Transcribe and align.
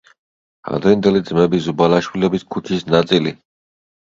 ადრინდელი 0.77 1.21
ძმები 1.27 1.61
ზუბალაშვილების 1.65 2.47
ქუჩის 2.57 2.89
ნაწილი. 2.97 3.37